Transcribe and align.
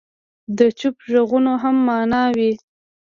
د 0.57 0.59
چوپ 0.79 0.95
ږغونو 1.09 1.53
هم 1.63 1.75
معنی 1.87 2.25
وي. 2.35 2.51